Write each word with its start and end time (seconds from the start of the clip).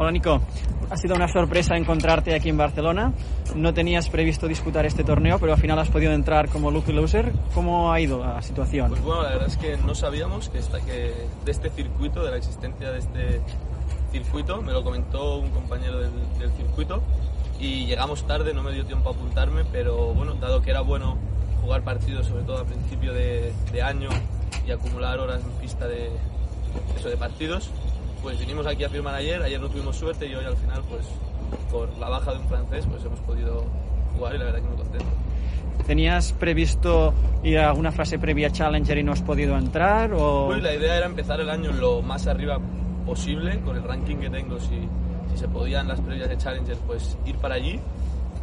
Hola 0.00 0.12
Nico, 0.12 0.40
ha 0.88 0.96
sido 0.96 1.14
una 1.14 1.28
sorpresa 1.28 1.76
encontrarte 1.76 2.34
aquí 2.34 2.48
en 2.48 2.56
Barcelona. 2.56 3.12
No 3.54 3.74
tenías 3.74 4.08
previsto 4.08 4.48
disputar 4.48 4.86
este 4.86 5.04
torneo, 5.04 5.38
pero 5.38 5.52
al 5.52 5.60
final 5.60 5.78
has 5.78 5.90
podido 5.90 6.12
entrar 6.12 6.48
como 6.48 6.70
lucky 6.70 6.90
loser. 6.90 7.30
¿Cómo 7.52 7.92
ha 7.92 8.00
ido 8.00 8.24
la 8.24 8.40
situación? 8.40 8.88
Pues 8.88 9.02
bueno, 9.02 9.24
la 9.24 9.28
verdad 9.28 9.48
es 9.48 9.58
que 9.58 9.76
no 9.76 9.94
sabíamos 9.94 10.48
que, 10.48 10.56
esta, 10.56 10.80
que 10.80 11.12
de 11.44 11.50
este 11.50 11.68
circuito, 11.68 12.24
de 12.24 12.30
la 12.30 12.38
existencia 12.38 12.90
de 12.90 12.98
este 12.98 13.42
circuito, 14.10 14.62
me 14.62 14.72
lo 14.72 14.82
comentó 14.82 15.36
un 15.36 15.50
compañero 15.50 15.98
del, 15.98 16.12
del 16.38 16.50
circuito 16.52 17.02
y 17.58 17.84
llegamos 17.84 18.26
tarde, 18.26 18.54
no 18.54 18.62
me 18.62 18.72
dio 18.72 18.86
tiempo 18.86 19.10
a 19.10 19.12
apuntarme, 19.12 19.66
pero 19.70 20.14
bueno, 20.14 20.32
dado 20.36 20.62
que 20.62 20.70
era 20.70 20.80
bueno 20.80 21.18
jugar 21.60 21.82
partidos, 21.84 22.26
sobre 22.26 22.44
todo 22.44 22.56
a 22.56 22.64
principio 22.64 23.12
de, 23.12 23.52
de 23.70 23.82
año 23.82 24.08
y 24.66 24.70
acumular 24.70 25.18
horas 25.18 25.42
en 25.44 25.50
pista 25.60 25.86
de, 25.86 26.08
eso, 26.96 27.10
de 27.10 27.18
partidos, 27.18 27.70
pues 28.22 28.38
vinimos 28.38 28.66
aquí 28.66 28.84
a 28.84 28.88
firmar 28.88 29.14
ayer, 29.14 29.42
ayer 29.42 29.60
no 29.60 29.68
tuvimos 29.68 29.96
suerte 29.96 30.26
y 30.26 30.34
hoy 30.34 30.44
al 30.44 30.56
final, 30.56 30.82
pues 30.88 31.06
por 31.70 31.88
la 31.98 32.08
baja 32.08 32.32
de 32.32 32.38
un 32.38 32.48
francés, 32.48 32.86
pues 32.88 33.04
hemos 33.04 33.20
podido 33.20 33.64
jugar 34.16 34.34
y 34.34 34.38
la 34.38 34.44
verdad 34.44 34.60
que 34.60 34.68
muy 34.68 34.76
contento. 34.76 35.06
¿Tenías 35.86 36.32
previsto 36.32 37.14
ir 37.42 37.58
a 37.58 37.70
alguna 37.70 37.90
fase 37.90 38.18
previa 38.18 38.50
Challenger 38.50 38.98
y 38.98 39.02
no 39.02 39.12
has 39.12 39.22
podido 39.22 39.56
entrar? 39.56 40.12
O... 40.12 40.46
Pues 40.48 40.62
la 40.62 40.74
idea 40.74 40.96
era 40.96 41.06
empezar 41.06 41.40
el 41.40 41.50
año 41.50 41.72
lo 41.72 42.02
más 42.02 42.26
arriba 42.26 42.60
posible, 43.06 43.60
con 43.60 43.76
el 43.76 43.82
ranking 43.82 44.16
que 44.16 44.30
tengo, 44.30 44.60
si, 44.60 44.88
si 45.30 45.38
se 45.38 45.48
podían 45.48 45.88
las 45.88 46.00
previas 46.00 46.28
de 46.28 46.36
Challenger, 46.36 46.76
pues 46.86 47.16
ir 47.24 47.36
para 47.36 47.54
allí. 47.56 47.80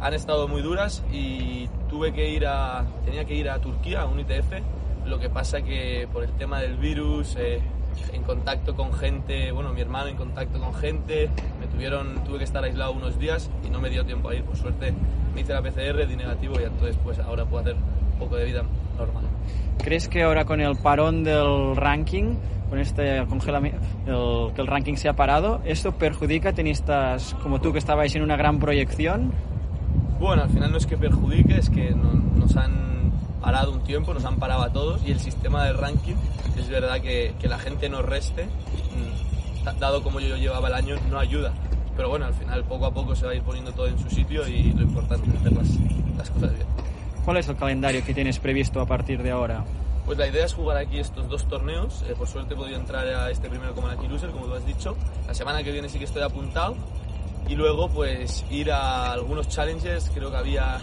Han 0.00 0.14
estado 0.14 0.46
muy 0.46 0.62
duras 0.62 1.02
y 1.12 1.68
tuve 1.88 2.12
que 2.12 2.28
ir 2.30 2.46
a, 2.46 2.84
tenía 3.04 3.24
que 3.24 3.34
ir 3.34 3.48
a 3.48 3.58
Turquía, 3.60 4.02
a 4.02 4.06
un 4.06 4.20
ITF, 4.20 4.52
lo 5.06 5.18
que 5.18 5.30
pasa 5.30 5.62
que 5.62 6.06
por 6.12 6.22
el 6.22 6.32
tema 6.32 6.60
del 6.60 6.76
virus, 6.76 7.34
eh, 7.36 7.60
en 8.12 8.22
contacto 8.22 8.74
con 8.74 8.92
gente, 8.92 9.52
bueno, 9.52 9.72
mi 9.72 9.80
hermano 9.80 10.08
en 10.08 10.16
contacto 10.16 10.58
con 10.58 10.74
gente, 10.74 11.28
me 11.60 11.66
tuvieron, 11.66 12.24
tuve 12.24 12.38
que 12.38 12.44
estar 12.44 12.62
aislado 12.64 12.92
unos 12.92 13.18
días 13.18 13.50
y 13.64 13.70
no 13.70 13.80
me 13.80 13.90
dio 13.90 14.04
tiempo 14.04 14.28
a 14.28 14.34
ir, 14.34 14.44
por 14.44 14.56
suerte 14.56 14.92
me 15.34 15.40
hice 15.40 15.52
la 15.52 15.62
PCR, 15.62 16.06
di 16.06 16.16
negativo 16.16 16.60
y 16.60 16.64
entonces 16.64 16.96
pues 17.02 17.18
ahora 17.18 17.44
puedo 17.44 17.62
hacer 17.62 17.74
un 17.74 18.18
poco 18.18 18.36
de 18.36 18.44
vida 18.44 18.62
normal. 18.98 19.24
¿Crees 19.82 20.08
que 20.08 20.22
ahora 20.22 20.44
con 20.44 20.60
el 20.60 20.76
parón 20.76 21.24
del 21.24 21.76
ranking, 21.76 22.34
con 22.68 22.78
este 22.78 23.24
congelamiento, 23.28 23.78
el, 24.06 24.54
que 24.54 24.60
el 24.60 24.66
ranking 24.66 24.96
se 24.96 25.08
ha 25.08 25.14
parado, 25.14 25.60
esto 25.64 25.92
perjudica 25.92 26.50
a 26.50 26.52
tenistas 26.52 27.34
como 27.42 27.60
tú 27.60 27.72
que 27.72 27.78
estabais 27.78 28.14
en 28.14 28.22
una 28.22 28.36
gran 28.36 28.58
proyección? 28.58 29.32
Bueno, 30.18 30.42
al 30.42 30.50
final 30.50 30.72
no 30.72 30.78
es 30.78 30.86
que 30.86 30.96
perjudique, 30.96 31.58
es 31.58 31.70
que 31.70 31.90
no, 31.92 32.12
nos 32.36 32.56
han 32.56 32.97
parado 33.40 33.72
un 33.72 33.82
tiempo, 33.82 34.14
nos 34.14 34.24
han 34.24 34.36
parado 34.36 34.62
a 34.62 34.72
todos 34.72 35.00
y 35.06 35.12
el 35.12 35.20
sistema 35.20 35.64
del 35.64 35.78
ranking, 35.78 36.14
es 36.56 36.68
verdad 36.68 37.00
que, 37.00 37.34
que 37.40 37.48
la 37.48 37.58
gente 37.58 37.88
nos 37.88 38.04
reste, 38.04 38.44
mm, 38.44 39.78
dado 39.78 40.02
como 40.02 40.20
yo 40.20 40.36
llevaba 40.36 40.68
el 40.68 40.74
año, 40.74 40.96
no 41.10 41.18
ayuda. 41.18 41.52
Pero 41.96 42.10
bueno, 42.10 42.26
al 42.26 42.34
final 42.34 42.64
poco 42.64 42.86
a 42.86 42.94
poco 42.94 43.16
se 43.16 43.26
va 43.26 43.32
a 43.32 43.34
ir 43.34 43.42
poniendo 43.42 43.72
todo 43.72 43.86
en 43.86 43.98
su 43.98 44.08
sitio 44.08 44.46
y 44.46 44.72
lo 44.72 44.82
importante 44.82 45.28
es 45.30 45.36
hacer 45.36 45.52
las, 45.52 45.68
las 46.16 46.30
cosas 46.30 46.54
bien. 46.54 46.66
¿Cuál 47.24 47.36
es 47.38 47.48
el 47.48 47.56
calendario 47.56 48.04
que 48.04 48.14
tienes 48.14 48.38
previsto 48.38 48.80
a 48.80 48.86
partir 48.86 49.22
de 49.22 49.30
ahora? 49.30 49.64
Pues 50.06 50.16
la 50.16 50.26
idea 50.26 50.46
es 50.46 50.54
jugar 50.54 50.78
aquí 50.78 50.98
estos 50.98 51.28
dos 51.28 51.46
torneos. 51.48 52.02
Eh, 52.08 52.14
por 52.16 52.26
suerte 52.26 52.54
he 52.54 52.56
podido 52.56 52.78
entrar 52.78 53.06
a 53.06 53.30
este 53.30 53.50
primero 53.50 53.74
como 53.74 53.88
Lucky 53.88 54.08
Loser, 54.08 54.30
como 54.30 54.46
tú 54.46 54.54
has 54.54 54.64
dicho. 54.64 54.96
La 55.26 55.34
semana 55.34 55.62
que 55.62 55.70
viene 55.70 55.88
sí 55.88 55.98
que 55.98 56.06
estoy 56.06 56.22
apuntado. 56.22 56.76
Y 57.48 57.56
luego 57.56 57.88
pues 57.90 58.44
ir 58.50 58.72
a 58.72 59.12
algunos 59.12 59.48
challenges, 59.48 60.10
creo 60.14 60.30
que 60.30 60.36
había 60.36 60.80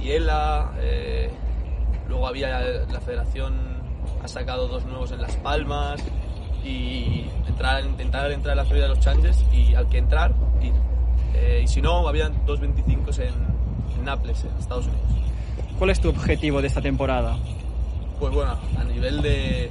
Biela, 0.00 0.72
eh, 0.78 1.30
luego 2.08 2.26
había 2.26 2.60
la 2.60 3.00
federación 3.00 3.80
ha 4.22 4.28
sacado 4.28 4.68
dos 4.68 4.84
nuevos 4.84 5.12
en 5.12 5.22
Las 5.22 5.36
Palmas 5.36 6.02
y 6.64 7.26
entrar, 7.46 7.84
intentar 7.84 8.30
entrar 8.30 8.52
en 8.52 8.56
la 8.56 8.64
feria 8.64 8.82
de 8.84 8.88
los 8.90 9.00
challenges 9.00 9.44
y 9.52 9.74
al 9.74 9.88
que 9.88 9.98
entrar 9.98 10.32
ir. 10.60 10.72
Eh, 11.34 11.62
y 11.64 11.68
si 11.68 11.80
no, 11.80 12.06
habían 12.06 12.44
dos 12.44 12.60
25 12.60 13.10
en, 13.18 13.28
en 13.98 14.04
Naples, 14.04 14.44
en 14.44 14.56
Estados 14.58 14.86
Unidos. 14.86 15.04
¿Cuál 15.78 15.90
es 15.90 16.00
tu 16.00 16.10
objetivo 16.10 16.60
de 16.60 16.68
esta 16.68 16.82
temporada? 16.82 17.38
Pues 18.18 18.34
bueno, 18.34 18.58
a 18.78 18.84
nivel 18.84 19.22
de 19.22 19.70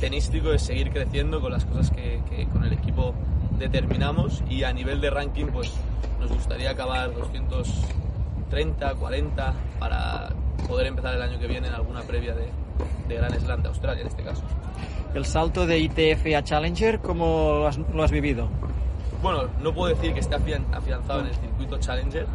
tenístico 0.00 0.52
es 0.52 0.62
seguir 0.62 0.90
creciendo 0.90 1.40
con 1.40 1.52
las 1.52 1.64
cosas 1.64 1.90
que, 1.90 2.20
que, 2.28 2.46
con 2.46 2.64
el 2.64 2.72
equipo 2.72 3.14
determinamos 3.58 4.42
y 4.50 4.64
a 4.64 4.72
nivel 4.72 5.00
de 5.00 5.10
ranking 5.10 5.46
pues 5.46 5.72
nos 6.20 6.30
gustaría 6.30 6.70
acabar 6.70 7.14
230, 7.14 8.94
40 8.94 9.54
para 9.78 10.30
poder 10.68 10.86
empezar 10.86 11.14
el 11.14 11.22
año 11.22 11.38
que 11.38 11.46
viene 11.46 11.68
en 11.68 11.74
alguna 11.74 12.02
previa 12.02 12.34
de, 12.34 12.48
de 13.08 13.14
Gran 13.14 13.32
Slam 13.38 13.62
de 13.62 13.68
Australia 13.68 14.02
en 14.02 14.08
este 14.08 14.22
caso. 14.22 14.42
El 15.14 15.24
salto 15.24 15.66
de 15.66 15.78
ITF 15.78 16.26
a 16.36 16.42
Challenger, 16.42 17.00
¿cómo 17.00 17.58
lo 17.60 17.66
has, 17.66 17.78
lo 17.78 18.02
has 18.02 18.10
vivido? 18.10 18.48
Bueno, 19.22 19.44
no 19.60 19.72
puedo 19.72 19.94
decir 19.94 20.12
que 20.12 20.20
esté 20.20 20.34
afianzado 20.34 21.20
en 21.20 21.26
el 21.26 21.34
circuito 21.34 21.78
Challenger, 21.78 22.26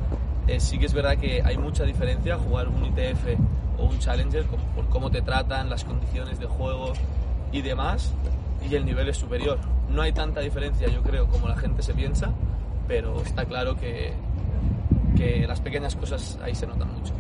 eh, 0.47 0.59
sí 0.59 0.79
que 0.79 0.88
es 0.88 0.94
verdad 0.94 1.18
que 1.18 1.41
hay 1.44 1.57
mucha 1.57 1.84
diferencia 1.84 2.38
jugar 2.38 2.68
un 2.68 2.85
ITF 2.85 3.40
o 3.78 3.84
un 3.85 4.00
Challenger 4.00 4.46
por, 4.46 4.59
por 4.59 4.90
cómo 4.90 5.12
te 5.12 5.22
tratan, 5.22 5.69
las 5.69 5.84
condiciones 5.84 6.40
de 6.40 6.47
juego 6.47 6.94
y 7.52 7.62
demás, 7.62 8.13
y 8.68 8.75
el 8.75 8.85
nivel 8.85 9.09
es 9.09 9.18
superior. 9.18 9.59
No 9.90 10.02
hay 10.02 10.13
tanta 10.13 10.40
diferencia, 10.40 10.88
yo 10.88 11.02
creo, 11.03 11.28
como 11.28 11.47
la 11.47 11.58
gente 11.58 11.84
se 11.84 11.94
piensa, 11.94 12.31
pero 12.88 13.22
está 13.22 13.46
claro 13.46 13.75
que, 13.75 14.13
que 15.16 15.45
las 15.47 15.59
pequeñas 15.61 15.95
cosas 15.95 16.39
ahí 16.41 16.55
se 16.55 16.67
notan 16.67 16.89
mucho. 16.94 17.13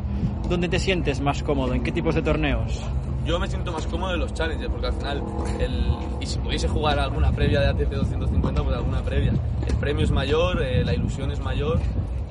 ¿Dónde 0.49 0.67
te 0.67 0.79
sientes 0.79 1.21
más 1.21 1.43
cómodo? 1.43 1.73
¿En 1.73 1.83
qué 1.83 1.91
tipos 1.91 2.15
de 2.15 2.21
torneos? 2.21 2.81
Yo 3.25 3.39
me 3.39 3.47
siento 3.47 3.71
más 3.71 3.85
cómodo 3.87 4.13
en 4.15 4.19
los 4.19 4.33
challengers, 4.33 4.71
porque 4.71 4.87
al 4.87 4.93
final, 4.93 5.23
el, 5.59 5.85
y 6.19 6.25
si 6.25 6.39
pudiese 6.39 6.67
jugar 6.67 6.99
alguna 6.99 7.31
previa 7.31 7.59
de 7.61 7.67
ATP 7.67 7.91
250, 7.91 8.63
pues 8.63 8.75
alguna 8.75 9.01
previa. 9.01 9.33
El 9.67 9.75
premio 9.75 10.03
es 10.03 10.11
mayor, 10.11 10.61
eh, 10.63 10.83
la 10.83 10.93
ilusión 10.93 11.31
es 11.31 11.39
mayor 11.39 11.79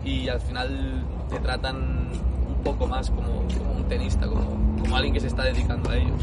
y 0.04 0.28
al 0.28 0.40
final 0.40 1.04
te 1.28 1.38
tratan 1.38 1.76
un 2.48 2.62
poco 2.64 2.86
más 2.86 3.10
como, 3.10 3.46
como 3.56 3.72
un 3.76 3.84
tenista, 3.88 4.26
como, 4.26 4.42
como 4.80 4.96
alguien 4.96 5.14
que 5.14 5.20
se 5.20 5.28
está 5.28 5.44
dedicando 5.44 5.90
a 5.90 5.96
ellos. 5.96 6.20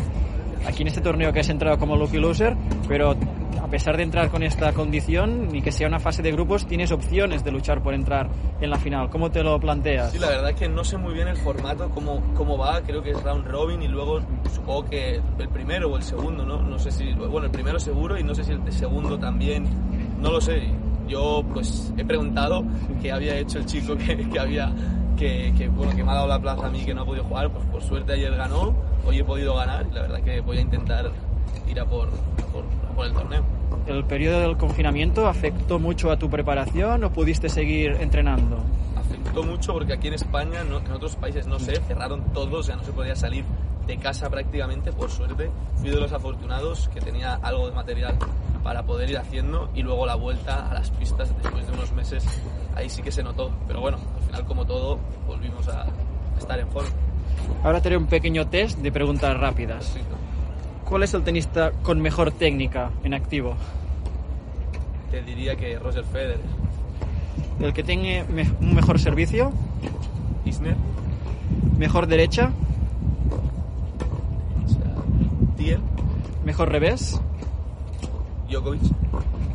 Aquí 0.67 0.81
en 0.81 0.89
este 0.89 1.01
torneo 1.01 1.31
que 1.31 1.39
has 1.39 1.49
entrado 1.49 1.79
como 1.79 1.95
lucky 1.95 2.17
loser, 2.17 2.57
pero 2.89 3.15
a 3.67 3.69
pesar 3.69 3.97
de 3.97 4.03
entrar 4.03 4.29
con 4.29 4.43
esta 4.43 4.71
condición 4.71 5.53
y 5.53 5.61
que 5.61 5.73
sea 5.73 5.89
una 5.89 5.99
fase 5.99 6.21
de 6.21 6.31
grupos, 6.31 6.65
tienes 6.65 6.89
opciones 6.93 7.43
de 7.43 7.51
luchar 7.51 7.83
por 7.83 7.93
entrar 7.93 8.29
en 8.61 8.69
la 8.69 8.79
final. 8.79 9.09
¿Cómo 9.09 9.29
te 9.29 9.43
lo 9.43 9.59
planteas? 9.59 10.13
Sí, 10.13 10.19
la 10.19 10.29
verdad 10.29 10.51
es 10.51 10.55
que 10.55 10.69
no 10.69 10.85
sé 10.85 10.95
muy 10.95 11.13
bien 11.13 11.27
el 11.27 11.35
formato, 11.35 11.89
cómo, 11.89 12.23
cómo 12.33 12.57
va. 12.57 12.81
Creo 12.83 13.03
que 13.03 13.11
es 13.11 13.21
round 13.21 13.45
robin 13.45 13.81
y 13.81 13.89
luego 13.89 14.21
supongo 14.53 14.85
que 14.85 15.15
el 15.37 15.49
primero 15.49 15.91
o 15.91 15.97
el 15.97 16.03
segundo, 16.03 16.45
¿no? 16.45 16.61
No 16.61 16.79
sé 16.79 16.91
si, 16.91 17.11
bueno, 17.11 17.47
el 17.47 17.51
primero 17.51 17.77
seguro 17.77 18.17
y 18.17 18.23
no 18.23 18.33
sé 18.33 18.45
si 18.45 18.53
el 18.53 18.71
segundo 18.71 19.19
también, 19.19 19.67
no 20.21 20.31
lo 20.31 20.39
sé. 20.39 20.63
Yo 21.09 21.43
pues 21.53 21.91
he 21.97 22.05
preguntado 22.05 22.63
qué 23.01 23.11
había 23.11 23.37
hecho 23.37 23.59
el 23.59 23.65
chico 23.65 23.97
que, 23.97 24.29
que 24.29 24.39
había 24.39 24.71
que, 25.17 25.53
que, 25.57 25.67
bueno, 25.67 25.93
que 25.93 26.05
me 26.05 26.11
ha 26.11 26.15
dado 26.15 26.27
la 26.27 26.39
plaza 26.39 26.67
a 26.67 26.69
mí 26.69 26.85
que 26.85 26.93
no 26.93 27.01
ha 27.01 27.05
podido 27.05 27.25
jugar, 27.25 27.49
pues 27.51 27.65
por 27.65 27.81
suerte 27.81 28.13
ayer 28.13 28.33
ganó, 28.33 28.73
hoy 29.05 29.19
he 29.19 29.23
podido 29.25 29.55
ganar 29.55 29.85
y 29.91 29.93
la 29.93 30.03
verdad 30.03 30.21
que 30.21 30.39
voy 30.39 30.57
a 30.57 30.61
intentar 30.61 31.11
ir 31.67 31.79
a 31.81 31.85
por, 31.85 32.07
a 32.07 32.45
por, 32.53 32.63
por 32.97 33.05
el 33.05 33.13
torneo. 33.13 33.43
¿El 33.85 34.03
periodo 34.03 34.41
del 34.41 34.57
confinamiento 34.57 35.27
afectó 35.27 35.79
mucho 35.79 36.11
a 36.11 36.17
tu 36.17 36.29
preparación 36.29 37.03
o 37.03 37.13
pudiste 37.13 37.47
seguir 37.47 37.91
entrenando? 38.01 38.57
Afectó 38.97 39.43
mucho 39.43 39.71
porque 39.71 39.93
aquí 39.93 40.07
en 40.07 40.15
España, 40.15 40.63
no, 40.63 40.79
en 40.79 40.91
otros 40.91 41.15
países 41.15 41.47
no 41.47 41.59
sé, 41.59 41.75
cerraron 41.87 42.33
todo, 42.33 42.57
o 42.57 42.63
sea, 42.63 42.75
no 42.75 42.83
se 42.83 42.91
podía 42.91 43.15
salir 43.15 43.45
de 43.85 43.97
casa 43.97 44.29
prácticamente, 44.29 44.91
por 44.91 45.09
suerte. 45.09 45.49
Fui 45.77 45.89
de 45.89 45.99
los 45.99 46.11
afortunados 46.11 46.89
que 46.89 46.99
tenía 46.99 47.35
algo 47.35 47.69
de 47.69 47.75
material 47.75 48.17
para 48.63 48.83
poder 48.83 49.09
ir 49.09 49.17
haciendo 49.17 49.69
y 49.73 49.83
luego 49.83 50.05
la 50.05 50.15
vuelta 50.15 50.69
a 50.69 50.73
las 50.73 50.91
pistas 50.91 51.33
después 51.41 51.65
de 51.67 51.73
unos 51.73 51.93
meses, 51.93 52.25
ahí 52.75 52.89
sí 52.89 53.01
que 53.01 53.11
se 53.11 53.23
notó. 53.23 53.51
Pero 53.67 53.79
bueno, 53.79 53.97
al 54.17 54.23
final 54.25 54.45
como 54.45 54.65
todo, 54.65 54.99
volvimos 55.25 55.65
a 55.69 55.85
estar 56.37 56.59
en 56.59 56.67
forma. 56.67 56.89
Ahora 57.63 57.79
te 57.79 57.89
haré 57.89 57.97
un 57.97 58.07
pequeño 58.07 58.47
test 58.47 58.79
de 58.79 58.91
preguntas 58.91 59.37
rápidas. 59.37 59.85
Sí, 59.85 59.99
¿Cuál 60.87 61.03
es 61.03 61.13
el 61.13 61.23
tenista 61.23 61.71
con 61.83 61.99
mejor 62.01 62.31
técnica 62.31 62.91
en 63.03 63.13
activo? 63.13 63.55
te 65.11 65.21
diría 65.23 65.55
que 65.55 65.79
Roger 65.79 66.03
Federer, 66.03 66.39
¿El 67.61 67.73
que 67.73 67.81
me- 68.29 68.51
un 68.59 68.75
mejor 68.75 68.99
servicio? 68.99 69.51
Isner, 70.45 70.75
¿Mejor 71.77 72.07
derecha? 72.07 72.51
Thiel, 75.55 75.79
¿Mejor 76.45 76.69
revés? 76.69 77.19
Djokovic, 78.49 78.81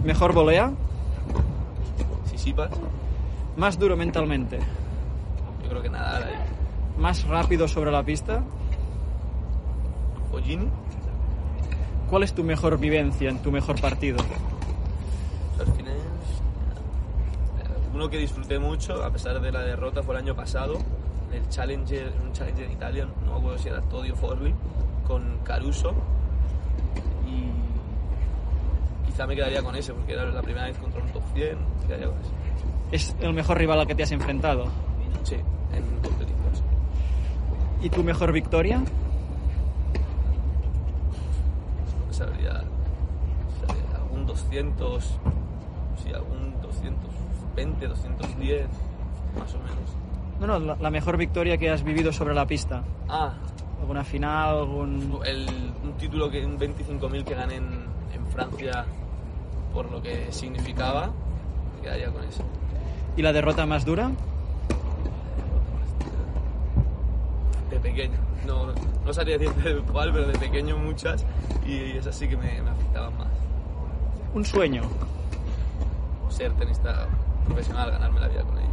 ¿Mejor 0.05 0.33
volea? 0.33 0.73
Sisipas, 2.31 2.71
¿Más 3.57 3.79
duro 3.79 3.97
mentalmente? 3.97 4.59
yo 5.63 5.69
creo 5.69 5.83
que 5.83 5.91
Nadal 5.91 6.25
ahí, 6.25 6.35
¿Más 6.99 7.25
rápido 7.25 7.69
sobre 7.69 7.91
la 7.93 8.03
pista? 8.03 8.43
Foggini, 10.31 10.67
¿Cuál 12.13 12.25
es 12.25 12.35
tu 12.35 12.45
mejor 12.45 12.79
vivencia 12.79 13.31
en 13.31 13.39
tu 13.39 13.51
mejor 13.51 13.81
partido? 13.81 14.19
final, 15.75 15.97
eh, 15.97 16.01
uno 17.95 18.11
que 18.11 18.19
disfruté 18.19 18.59
mucho, 18.59 19.03
a 19.03 19.11
pesar 19.11 19.41
de 19.41 19.51
la 19.51 19.63
derrota, 19.63 20.03
fue 20.03 20.17
el 20.17 20.21
año 20.21 20.37
pasado, 20.37 20.77
el 21.33 21.49
Challenger, 21.49 22.13
un 22.23 22.35
Challenger 22.35 22.67
en 22.67 22.73
Italia, 22.73 23.09
no 23.25 23.33
me 23.33 23.39
acuerdo 23.39 23.57
si 23.57 23.71
era 23.71 23.81
Todio 23.81 24.15
Forli, 24.15 24.55
con 25.07 25.39
Caruso 25.43 25.95
y, 27.27 27.47
quizá 29.07 29.27
me 29.27 29.35
quedaría 29.35 29.63
con 29.63 29.75
ese, 29.75 29.95
porque 29.95 30.13
era 30.13 30.27
la 30.27 30.43
primera 30.43 30.67
vez 30.67 30.77
contra 30.77 31.03
un 31.03 31.09
top 31.13 31.23
100, 31.33 31.57
me 31.81 31.87
quedaría 31.87 32.09
con 32.09 32.19
ese. 32.19 32.31
¿Es 32.91 33.17
el 33.23 33.33
mejor 33.33 33.57
rival 33.57 33.81
al 33.81 33.87
que 33.87 33.95
te 33.95 34.03
has 34.03 34.13
enfrentado? 34.13 34.67
Sí, 35.23 35.37
en 35.37 36.01
competición. 36.03 36.37
¿Y 37.81 37.89
tu 37.89 38.05
mejor 38.05 38.33
victoria? 38.33 38.83
Sabría, 42.23 42.63
sabría, 43.67 43.97
algún 43.97 44.27
200, 44.27 45.05
sí, 46.05 46.13
algún 46.13 46.55
220, 46.63 47.89
210, 47.89 48.67
más 49.39 49.55
o 49.55 49.59
menos. 49.59 50.39
No, 50.41 50.47
no, 50.47 50.59
la, 50.61 50.77
la 50.77 50.91
mejor 50.91 51.17
victoria 51.17 51.59
que 51.59 51.69
has 51.69 51.83
vivido 51.83 52.13
sobre 52.13 52.33
la 52.35 52.47
pista. 52.47 52.85
Ah, 53.09 53.33
¿Alguna 53.81 54.05
final? 54.05 54.59
¿Algún...? 54.59 55.19
el, 55.25 55.49
un 55.83 55.93
título 55.95 56.31
que 56.31 56.47
un 56.47 56.57
25.000 56.59 57.25
que 57.25 57.35
gané 57.35 57.57
en, 57.57 57.87
en 58.15 58.27
Francia 58.29 58.85
por 59.75 59.91
lo 59.91 60.01
que 60.01 60.31
significaba, 60.31 61.11
me 61.77 61.83
quedaría 61.83 62.11
con 62.13 62.23
eso. 62.23 62.45
¿Y 63.17 63.23
la 63.23 63.33
derrota 63.33 63.67
más 63.67 63.85
dura? 63.85 64.13
De 67.69 67.81
pequeño, 67.81 68.19
no, 68.47 68.67
no 69.05 69.13
sabría 69.13 69.39
decirte 69.39 69.83
cuál, 69.93 70.13
pero 70.13 70.27
de 70.27 70.39
pequeño 70.39 70.77
muchas 70.79 71.25
y 71.67 71.97
esas 71.97 72.15
sí 72.15 72.29
que 72.29 72.37
me, 72.37 72.63
me 72.63 72.71
afectaban 72.71 73.17
más. 73.19 73.29
Un 74.35 74.45
sueño. 74.45 74.83
Ser 76.29 76.53
tenista 76.55 77.07
profesional, 77.47 77.91
ganarme 77.91 78.21
la 78.21 78.29
vida 78.29 78.43
con 78.43 78.59
ello. 78.59 78.69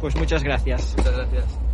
Pues 0.00 0.16
muchas 0.16 0.42
gracias. 0.42 0.94
Muchas 0.96 1.16
gracias. 1.16 1.67